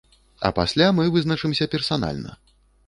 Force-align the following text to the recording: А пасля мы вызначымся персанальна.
А 0.39 0.49
пасля 0.59 0.87
мы 0.97 1.05
вызначымся 1.15 1.67
персанальна. 1.77 2.39